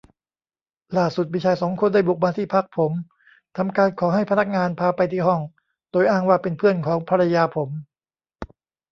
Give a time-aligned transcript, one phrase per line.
[0.97, 2.91] ล่าสุดมีชายสองคนได้บุกมาที่พักผม
[3.57, 5.41] ทำการขอให้พนักงานพาไปที่ห้อง
[5.91, 7.69] โดยอ้างว่าเป็นเพื่อนของภรรยาผม